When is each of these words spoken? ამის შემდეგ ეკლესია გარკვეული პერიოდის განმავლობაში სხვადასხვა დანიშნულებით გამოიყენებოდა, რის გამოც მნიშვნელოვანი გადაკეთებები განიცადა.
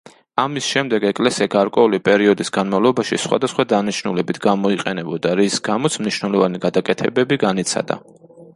ამის 0.43 0.67
შემდეგ 0.75 1.03
ეკლესია 1.09 1.47
გარკვეული 1.55 1.99
პერიოდის 2.09 2.51
განმავლობაში 2.55 3.19
სხვადასხვა 3.25 3.65
დანიშნულებით 3.75 4.41
გამოიყენებოდა, 4.47 5.37
რის 5.41 5.61
გამოც 5.71 5.99
მნიშვნელოვანი 6.05 6.63
გადაკეთებები 6.65 7.43
განიცადა. 7.45 8.01